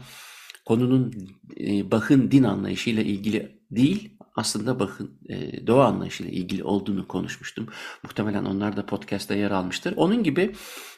konunun 0.64 1.28
e, 1.60 1.90
Bach'ın 1.90 2.30
din 2.30 2.42
anlayışıyla 2.42 3.02
ilgili 3.02 3.58
değil, 3.70 4.18
aslında 4.36 4.80
Bach'ın 4.80 5.18
e, 5.28 5.66
doğa 5.66 5.86
anlayışıyla 5.86 6.32
ilgili 6.32 6.64
olduğunu 6.64 7.08
konuşmuştum. 7.08 7.68
Muhtemelen 8.02 8.44
onlar 8.44 8.76
da 8.76 8.86
podcast'ta 8.86 9.34
yer 9.34 9.50
almıştır. 9.50 9.94
Onun 9.96 10.22
gibi 10.22 10.54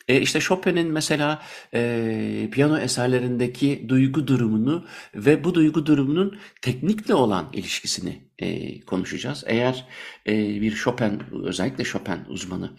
e, 0.08 0.20
işte 0.20 0.40
Chopin'in 0.40 0.92
mesela 0.92 1.42
e, 1.74 2.48
piyano 2.52 2.78
eserlerindeki 2.78 3.86
duygu 3.88 4.26
durumunu 4.26 4.86
ve 5.14 5.44
bu 5.44 5.54
duygu 5.54 5.86
durumunun 5.86 6.38
teknikle 6.62 7.14
olan 7.14 7.48
ilişkisini 7.52 8.22
e, 8.38 8.80
konuşacağız. 8.80 9.44
Eğer 9.46 9.86
e, 10.26 10.60
bir 10.60 10.74
Chopin, 10.74 11.22
özellikle 11.44 11.84
Chopin 11.84 12.18
uzmanı 12.28 12.70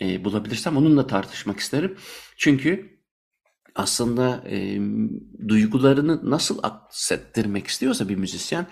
e, 0.00 0.24
bulabilirsem 0.24 0.76
onunla 0.76 1.06
tartışmak 1.06 1.60
isterim. 1.60 1.96
Çünkü 2.36 2.93
aslında 3.74 4.44
e, 4.50 4.80
duygularını 5.48 6.30
nasıl 6.30 6.58
aksettirmek 6.62 7.66
istiyorsa 7.66 8.08
bir 8.08 8.16
müzisyen 8.16 8.66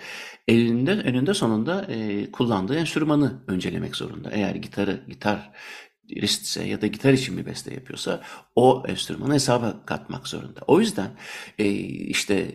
elinde 0.49 0.91
önünde 0.91 1.35
sonunda 1.35 1.85
e, 1.85 2.31
kullandığı 2.33 2.77
enstrümanı 2.77 3.43
öncelemek 3.47 3.97
zorunda. 3.97 4.31
Eğer 4.31 4.55
gitarı 4.55 5.05
gitar 5.09 5.53
ise 6.09 6.65
ya 6.65 6.83
da 6.83 6.87
gitar 6.87 7.13
için 7.13 7.39
bir 7.39 7.47
beste 7.47 7.75
yapıyorsa 7.75 8.23
o 8.57 8.83
enstrümanı 8.89 9.35
hesaba 9.35 9.83
katmak 9.87 10.29
zorunda. 10.29 10.61
O 10.67 10.81
yüzden 10.81 11.11
e, 11.59 11.71
işte 11.75 12.55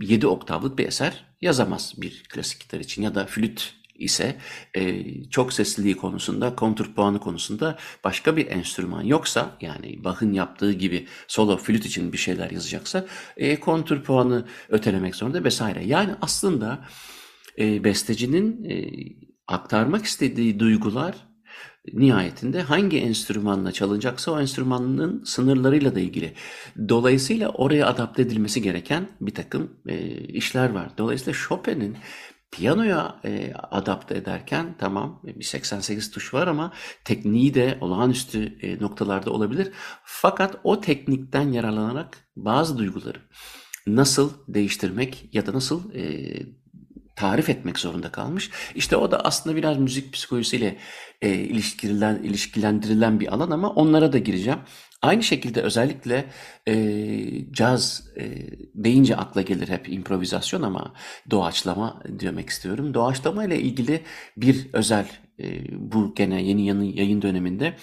7 0.00 0.26
oktavlık 0.26 0.78
bir 0.78 0.86
eser 0.86 1.24
yazamaz 1.40 1.94
bir 1.96 2.22
klasik 2.28 2.60
gitar 2.60 2.80
için 2.80 3.02
ya 3.02 3.14
da 3.14 3.26
flüt 3.26 3.79
ise 4.00 4.36
e, 4.74 5.04
çok 5.30 5.52
sesliliği 5.52 5.96
konusunda, 5.96 6.56
kontur 6.56 6.94
puanı 6.94 7.20
konusunda 7.20 7.78
başka 8.04 8.36
bir 8.36 8.46
enstrüman 8.46 9.02
yoksa 9.02 9.56
yani 9.60 10.04
Bach'ın 10.04 10.32
yaptığı 10.32 10.72
gibi 10.72 11.06
solo 11.28 11.56
flüt 11.56 11.86
için 11.86 12.12
bir 12.12 12.18
şeyler 12.18 12.50
yazacaksa 12.50 13.06
e, 13.36 13.60
kontur 13.60 14.02
puanı 14.02 14.46
ötelemek 14.68 15.14
zorunda 15.14 15.44
vesaire. 15.44 15.84
Yani 15.86 16.14
aslında 16.20 16.84
e, 17.58 17.84
bestecinin 17.84 18.64
e, 18.64 18.90
aktarmak 19.46 20.04
istediği 20.04 20.60
duygular 20.60 21.14
nihayetinde 21.92 22.62
hangi 22.62 22.98
enstrümanla 22.98 23.72
çalınacaksa 23.72 24.32
o 24.32 24.40
enstrümanın 24.40 25.24
sınırlarıyla 25.24 25.94
da 25.94 26.00
ilgili. 26.00 26.32
Dolayısıyla 26.88 27.48
oraya 27.48 27.86
adapte 27.86 28.22
edilmesi 28.22 28.62
gereken 28.62 29.08
bir 29.20 29.34
takım 29.34 29.70
e, 29.88 30.10
işler 30.10 30.70
var. 30.70 30.90
Dolayısıyla 30.98 31.38
Chopin'in 31.48 31.96
Piyanoya 32.52 33.20
e, 33.24 33.52
adapte 33.54 34.16
ederken 34.16 34.74
tamam 34.78 35.20
bir 35.24 35.44
88 35.44 36.10
tuş 36.10 36.34
var 36.34 36.46
ama 36.46 36.72
tekniği 37.04 37.54
de 37.54 37.78
olağanüstü 37.80 38.58
e, 38.62 38.78
noktalarda 38.80 39.30
olabilir. 39.30 39.72
Fakat 40.04 40.56
o 40.64 40.80
teknikten 40.80 41.52
yararlanarak 41.52 42.18
bazı 42.36 42.78
duyguları 42.78 43.18
nasıl 43.86 44.32
değiştirmek 44.48 45.28
ya 45.32 45.46
da 45.46 45.52
nasıl 45.52 45.94
e, 45.94 46.32
tarif 47.16 47.48
etmek 47.48 47.78
zorunda 47.78 48.12
kalmış. 48.12 48.50
İşte 48.74 48.96
o 48.96 49.10
da 49.10 49.20
aslında 49.20 49.56
biraz 49.56 49.78
müzik 49.78 50.12
psikolojisiyle 50.12 50.76
e, 51.22 51.34
ilişkilendirilen, 51.34 52.22
ilişkilendirilen 52.22 53.20
bir 53.20 53.34
alan 53.34 53.50
ama 53.50 53.70
onlara 53.70 54.12
da 54.12 54.18
gireceğim. 54.18 54.58
Aynı 55.02 55.22
şekilde 55.22 55.62
özellikle 55.62 56.24
e, 56.68 57.52
caz 57.52 58.08
e, 58.16 58.22
deyince 58.74 59.16
akla 59.16 59.42
gelir 59.42 59.68
hep 59.68 59.88
improvizasyon 59.88 60.62
ama 60.62 60.94
doğaçlama 61.30 62.02
demek 62.08 62.48
istiyorum. 62.48 62.94
Doğaçlama 62.94 63.44
ile 63.44 63.60
ilgili 63.60 64.02
bir 64.36 64.66
özel 64.72 65.06
e, 65.42 65.44
bu 65.92 66.14
gene 66.14 66.42
yeni 66.42 66.98
yayın 66.98 67.22
döneminde 67.22 67.76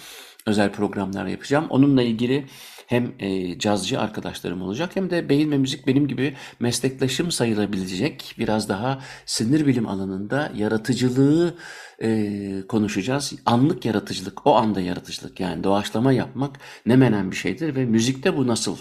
özel 0.46 0.72
programlar 0.72 1.26
yapacağım. 1.26 1.66
Onunla 1.70 2.02
ilgili 2.02 2.46
hem 2.88 3.12
e, 3.18 3.58
cazcı 3.58 4.00
arkadaşlarım 4.00 4.62
olacak 4.62 4.96
hem 4.96 5.10
de 5.10 5.28
beyin 5.28 5.50
ve 5.50 5.58
müzik 5.58 5.86
benim 5.86 6.08
gibi 6.08 6.36
meslektaşım 6.60 7.30
sayılabilecek 7.30 8.34
biraz 8.38 8.68
daha 8.68 9.02
sinir 9.26 9.66
bilim 9.66 9.88
alanında 9.88 10.52
yaratıcılığı 10.56 11.54
e, 12.02 12.62
konuşacağız. 12.68 13.32
Anlık 13.46 13.84
yaratıcılık, 13.84 14.46
o 14.46 14.54
anda 14.54 14.80
yaratıcılık 14.80 15.40
yani 15.40 15.64
doğaçlama 15.64 16.12
yapmak 16.12 16.56
ne 16.86 16.96
menen 16.96 17.30
bir 17.30 17.36
şeydir 17.36 17.74
ve 17.74 17.84
müzikte 17.84 18.36
bu 18.36 18.46
nasıl 18.46 18.76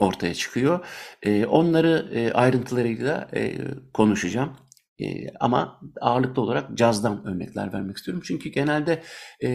ortaya 0.00 0.34
çıkıyor. 0.34 0.86
E, 1.22 1.46
onları 1.46 2.10
e, 2.14 2.32
ayrıntılarıyla 2.32 3.28
e, 3.34 3.58
konuşacağım. 3.94 4.56
E, 5.00 5.06
ama 5.40 5.80
ağırlıklı 6.00 6.42
olarak 6.42 6.78
cazdan 6.78 7.26
örnekler 7.26 7.72
vermek 7.72 7.96
istiyorum. 7.96 8.22
Çünkü 8.26 8.48
genelde 8.48 9.02
e, 9.44 9.48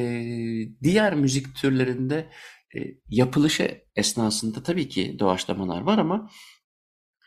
diğer 0.84 1.16
müzik 1.16 1.56
türlerinde 1.56 2.26
yapılışı 3.10 3.82
esnasında 3.96 4.64
tabii 4.64 4.90
ki 4.90 5.20
doğaçlamalar 5.20 5.82
var 5.82 5.98
ama 5.98 6.30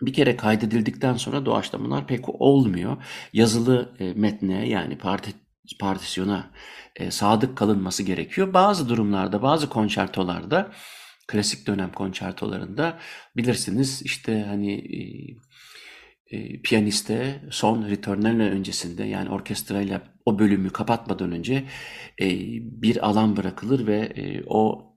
bir 0.03 0.13
kere 0.13 0.37
kaydedildikten 0.37 1.15
sonra 1.15 1.47
doğaçlamalar 1.47 2.07
pek 2.07 2.29
olmuyor. 2.29 3.05
Yazılı 3.33 3.97
e, 3.99 4.13
metne 4.13 4.69
yani 4.69 4.99
parti, 4.99 5.33
partisyona 5.81 6.51
e, 6.97 7.11
sadık 7.11 7.57
kalınması 7.59 8.03
gerekiyor. 8.03 8.55
Bazı 8.55 8.89
durumlarda, 8.89 9.43
bazı 9.43 9.69
konçertolarda, 9.69 10.73
klasik 11.29 11.67
dönem 11.67 11.93
konçertolarında 11.93 12.99
bilirsiniz 13.37 14.03
işte 14.03 14.45
hani 14.49 14.73
e, 14.73 15.01
e, 16.37 16.63
piyaniste 16.63 17.43
son 17.51 17.89
ritornello 17.89 18.43
öncesinde 18.43 19.05
yani 19.05 19.31
orkestrayla 19.31 20.03
o 20.25 20.39
bölümü 20.39 20.71
kapatmadan 20.71 21.33
önce 21.33 21.65
e, 22.21 22.29
bir 22.61 23.09
alan 23.09 23.37
bırakılır 23.37 23.87
ve 23.87 23.99
e, 23.99 24.43
o 24.47 24.90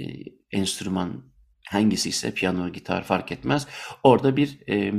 e, 0.00 0.04
enstrüman 0.52 1.32
hangisi 1.68 2.08
ise 2.08 2.34
piyano, 2.34 2.72
gitar 2.72 3.04
fark 3.04 3.32
etmez. 3.32 3.66
Orada 4.02 4.36
bir 4.36 4.58
e, 4.68 4.94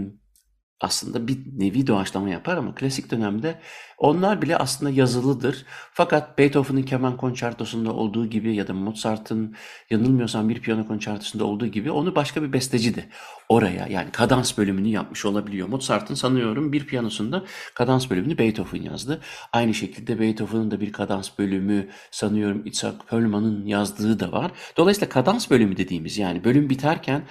aslında 0.81 1.27
bir 1.27 1.37
nevi 1.57 1.87
doğaçlama 1.87 2.29
yapar 2.29 2.57
ama 2.57 2.75
klasik 2.75 3.11
dönemde 3.11 3.59
onlar 3.97 4.41
bile 4.41 4.57
aslında 4.57 4.91
yazılıdır. 4.91 5.65
Fakat 5.93 6.37
Beethoven'ın 6.37 6.83
keman 6.83 7.17
konçertosunda 7.17 7.93
olduğu 7.93 8.27
gibi 8.27 8.55
ya 8.55 8.67
da 8.67 8.73
Mozart'ın 8.73 9.55
yanılmıyorsam 9.89 10.49
bir 10.49 10.61
piyano 10.61 10.87
konçertosunda 10.87 11.45
olduğu 11.45 11.67
gibi 11.67 11.91
onu 11.91 12.15
başka 12.15 12.43
bir 12.43 12.53
besteci 12.53 12.95
de 12.95 13.05
oraya 13.49 13.87
yani 13.87 14.11
kadans 14.11 14.57
bölümünü 14.57 14.87
yapmış 14.87 15.25
olabiliyor. 15.25 15.67
Mozart'ın 15.67 16.15
sanıyorum 16.15 16.73
bir 16.73 16.85
piyanosunda 16.85 17.43
kadans 17.73 18.09
bölümünü 18.09 18.37
Beethoven 18.37 18.81
yazdı. 18.81 19.21
Aynı 19.53 19.73
şekilde 19.73 20.19
Beethoven'ın 20.19 20.71
da 20.71 20.81
bir 20.81 20.91
kadans 20.91 21.29
bölümü 21.39 21.87
sanıyorum 22.11 22.61
Isaac 22.65 22.95
Perlman'ın 23.09 23.65
yazdığı 23.65 24.19
da 24.19 24.31
var. 24.31 24.51
Dolayısıyla 24.77 25.09
kadans 25.09 25.49
bölümü 25.49 25.77
dediğimiz 25.77 26.17
yani 26.17 26.43
bölüm 26.43 26.69
biterken 26.69 27.23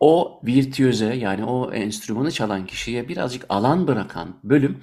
o 0.00 0.40
virtüöze 0.46 1.14
yani 1.14 1.44
o 1.44 1.72
enstrümanı 1.72 2.32
çalan 2.32 2.66
kişiye 2.66 3.08
birazcık 3.08 3.46
alan 3.48 3.88
bırakan 3.88 4.40
bölüm 4.44 4.82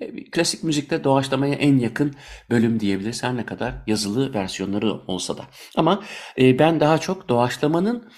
e, 0.00 0.30
klasik 0.30 0.64
müzikte 0.64 1.04
doğaçlamaya 1.04 1.54
en 1.54 1.78
yakın 1.78 2.14
bölüm 2.50 2.80
diyebiliriz 2.80 3.22
her 3.22 3.36
ne 3.36 3.46
kadar 3.46 3.74
yazılı 3.86 4.34
versiyonları 4.34 4.92
olsa 4.92 5.38
da. 5.38 5.46
Ama 5.76 6.04
e, 6.38 6.58
ben 6.58 6.80
daha 6.80 6.98
çok 6.98 7.28
doğaçlamanın 7.28 8.10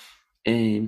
e, 0.48 0.82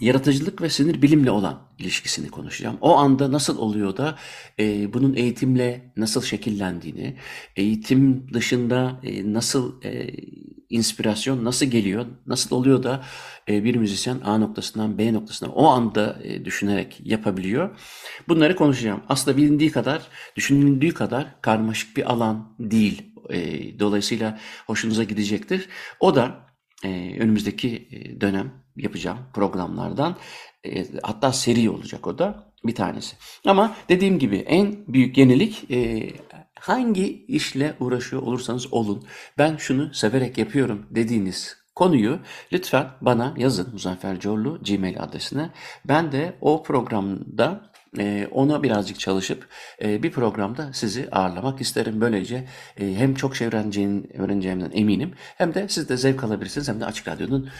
yaratıcılık 0.00 0.62
ve 0.62 0.70
sinir 0.70 1.02
bilimle 1.02 1.30
olan 1.30 1.74
ilişkisini 1.78 2.30
konuşacağım. 2.30 2.78
O 2.80 2.96
anda 2.96 3.32
nasıl 3.32 3.58
oluyor 3.58 3.96
da 3.96 4.18
e, 4.58 4.92
bunun 4.92 5.14
eğitimle 5.14 5.92
nasıl 5.96 6.22
şekillendiğini, 6.22 7.18
eğitim 7.56 8.32
dışında 8.34 9.00
e, 9.02 9.32
nasıl 9.32 9.82
e, 9.82 10.10
inspirasyon 10.74 11.44
nasıl 11.44 11.66
geliyor, 11.66 12.06
nasıl 12.26 12.56
oluyor 12.56 12.82
da 12.82 13.04
e, 13.48 13.64
bir 13.64 13.74
müzisyen 13.74 14.20
A 14.24 14.38
noktasından 14.38 14.98
B 14.98 15.12
noktasına 15.12 15.48
o 15.48 15.66
anda 15.66 16.18
e, 16.22 16.44
düşünerek 16.44 17.00
yapabiliyor. 17.04 17.78
Bunları 18.28 18.56
konuşacağım. 18.56 19.02
Aslında 19.08 19.36
bilindiği 19.36 19.70
kadar, 19.70 20.02
düşünüldüğü 20.36 20.94
kadar 20.94 21.40
karmaşık 21.40 21.96
bir 21.96 22.12
alan 22.12 22.54
değil. 22.58 23.02
E, 23.30 23.38
dolayısıyla 23.78 24.38
hoşunuza 24.66 25.04
gidecektir. 25.04 25.68
O 26.00 26.14
da 26.14 26.44
önümüzdeki 27.18 27.88
dönem 28.20 28.52
yapacağım 28.76 29.18
programlardan 29.34 30.16
hatta 31.02 31.32
seri 31.32 31.70
olacak 31.70 32.06
o 32.06 32.18
da 32.18 32.52
bir 32.64 32.74
tanesi. 32.74 33.16
Ama 33.46 33.76
dediğim 33.88 34.18
gibi 34.18 34.36
en 34.36 34.76
büyük 34.88 35.18
yenilik 35.18 35.70
hangi 36.64 37.24
işle 37.28 37.74
uğraşıyor 37.80 38.22
olursanız 38.22 38.72
olun 38.72 39.04
ben 39.38 39.56
şunu 39.56 39.94
severek 39.94 40.38
yapıyorum 40.38 40.86
dediğiniz 40.90 41.56
konuyu 41.74 42.18
lütfen 42.52 42.90
bana 43.00 43.34
yazın 43.36 43.72
Muzaffer 43.72 44.20
Corlu 44.20 44.60
Gmail 44.62 45.02
adresine. 45.02 45.50
Ben 45.84 46.12
de 46.12 46.36
o 46.40 46.62
programda 46.62 47.70
e, 47.98 48.28
ona 48.30 48.62
birazcık 48.62 49.00
çalışıp 49.00 49.48
e, 49.82 50.02
bir 50.02 50.10
programda 50.10 50.72
sizi 50.72 51.08
ağırlamak 51.12 51.60
isterim. 51.60 52.00
Böylece 52.00 52.48
e, 52.80 52.94
hem 52.94 53.14
çok 53.14 53.36
şey 53.36 53.46
öğreneceğimden 53.46 54.70
eminim 54.74 55.12
hem 55.36 55.54
de 55.54 55.68
siz 55.68 55.88
de 55.88 55.96
zevk 55.96 56.24
alabilirsiniz 56.24 56.68
hem 56.68 56.80
de 56.80 56.86
Açık 56.86 57.08
Radyo'nun 57.08 57.50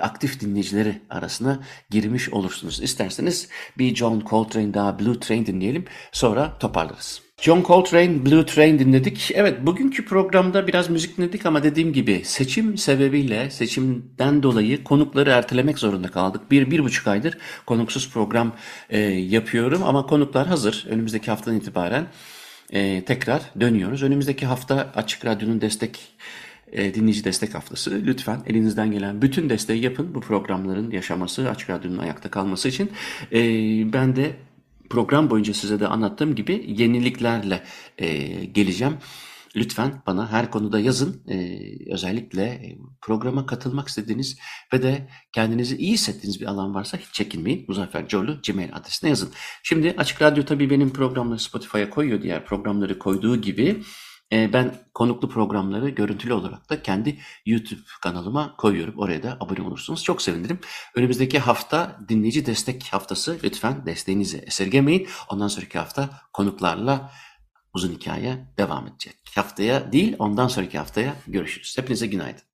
aktif 0.00 0.40
dinleyicileri 0.40 1.00
arasına 1.10 1.60
girmiş 1.90 2.28
olursunuz. 2.28 2.82
İsterseniz 2.82 3.48
bir 3.78 3.94
John 3.94 4.22
Coltrane 4.30 4.74
daha 4.74 4.98
Blue 4.98 5.20
Train 5.20 5.46
dinleyelim 5.46 5.84
sonra 6.12 6.58
toparlarız. 6.58 7.31
John 7.42 7.62
Coltrane 7.62 8.26
Blue 8.26 8.46
Train 8.46 8.78
dinledik. 8.78 9.30
Evet 9.34 9.66
bugünkü 9.66 10.04
programda 10.04 10.66
biraz 10.66 10.90
müzik 10.90 11.18
dinledik 11.18 11.46
ama 11.46 11.62
dediğim 11.62 11.92
gibi 11.92 12.22
seçim 12.24 12.78
sebebiyle 12.78 13.50
seçimden 13.50 14.42
dolayı 14.42 14.84
konukları 14.84 15.30
ertelemek 15.30 15.78
zorunda 15.78 16.08
kaldık. 16.08 16.50
Bir, 16.50 16.70
bir 16.70 16.84
buçuk 16.84 17.06
aydır 17.06 17.38
konuksuz 17.66 18.10
program 18.10 18.52
e, 18.90 18.98
yapıyorum 19.00 19.82
ama 19.82 20.06
konuklar 20.06 20.46
hazır. 20.46 20.86
Önümüzdeki 20.88 21.30
haftadan 21.30 21.56
itibaren 21.56 22.06
e, 22.72 23.04
tekrar 23.04 23.42
dönüyoruz. 23.60 24.02
Önümüzdeki 24.02 24.46
hafta 24.46 24.92
Açık 24.94 25.24
Radyo'nun 25.24 25.60
destek 25.60 26.00
e, 26.72 26.94
dinleyici 26.94 27.24
destek 27.24 27.54
haftası. 27.54 28.02
Lütfen 28.04 28.40
elinizden 28.46 28.92
gelen 28.92 29.22
bütün 29.22 29.50
desteği 29.50 29.82
yapın 29.82 30.14
bu 30.14 30.20
programların 30.20 30.90
yaşaması, 30.90 31.50
Açık 31.50 31.70
Radyo'nun 31.70 31.98
ayakta 31.98 32.30
kalması 32.30 32.68
için. 32.68 32.90
E, 33.32 33.38
ben 33.92 34.16
de 34.16 34.30
program 34.92 35.30
boyunca 35.30 35.54
size 35.54 35.80
de 35.80 35.86
anlattığım 35.86 36.34
gibi 36.34 36.64
yeniliklerle 36.68 37.62
e, 37.98 38.08
geleceğim. 38.44 38.96
Lütfen 39.56 40.02
bana 40.06 40.32
her 40.32 40.50
konuda 40.50 40.80
yazın. 40.80 41.22
Ee, 41.28 41.92
özellikle 41.92 42.42
e, 42.42 42.78
programa 43.00 43.46
katılmak 43.46 43.88
istediğiniz 43.88 44.38
ve 44.72 44.82
de 44.82 45.08
kendinizi 45.32 45.76
iyi 45.76 45.92
hissettiğiniz 45.92 46.40
bir 46.40 46.46
alan 46.46 46.74
varsa 46.74 46.98
hiç 46.98 47.12
çekinmeyin. 47.12 47.64
Muzaffer 47.68 48.08
Corlu 48.08 48.38
Gmail 48.46 48.74
adresine 48.74 49.10
yazın. 49.10 49.30
Şimdi 49.62 49.94
Açık 49.96 50.22
Radyo 50.22 50.44
tabii 50.44 50.70
benim 50.70 50.92
programları 50.92 51.38
Spotify'a 51.38 51.90
koyuyor. 51.90 52.22
Diğer 52.22 52.44
programları 52.46 52.98
koyduğu 52.98 53.36
gibi 53.36 53.82
e, 54.32 54.52
ben 54.52 54.74
konuklu 54.94 55.28
programları 55.28 55.88
görüntülü 55.88 56.32
olarak 56.32 56.70
da 56.70 56.82
kendi 56.82 57.18
YouTube 57.46 57.80
kanalıma 58.02 58.56
koyuyorum. 58.56 58.98
Oraya 58.98 59.22
da 59.22 59.36
abone 59.40 59.62
olursunuz. 59.62 60.04
Çok 60.04 60.22
sevinirim. 60.22 60.58
Önümüzdeki 60.94 61.38
hafta 61.38 61.98
dinleyici 62.08 62.46
destek 62.46 62.84
haftası. 62.84 63.38
Lütfen 63.44 63.86
desteğinizi 63.86 64.38
esirgemeyin. 64.38 65.08
Ondan 65.30 65.48
sonraki 65.48 65.78
hafta 65.78 66.10
konuklarla 66.32 67.12
uzun 67.74 67.92
hikaye 67.92 68.46
devam 68.58 68.86
edecek. 68.86 69.16
Haftaya 69.34 69.92
değil 69.92 70.16
ondan 70.18 70.48
sonraki 70.48 70.78
haftaya 70.78 71.14
görüşürüz. 71.26 71.78
Hepinize 71.78 72.06
günaydın. 72.06 72.51